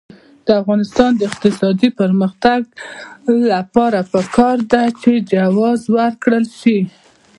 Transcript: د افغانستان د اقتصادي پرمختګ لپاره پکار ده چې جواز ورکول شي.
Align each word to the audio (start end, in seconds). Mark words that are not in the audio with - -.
د 0.45 0.47
افغانستان 0.61 1.11
د 1.15 1.21
اقتصادي 1.31 1.89
پرمختګ 1.99 2.61
لپاره 3.51 3.99
پکار 4.13 4.57
ده 4.71 4.83
چې 5.01 5.11
جواز 5.31 5.79
ورکول 5.97 6.45
شي. 6.59 6.79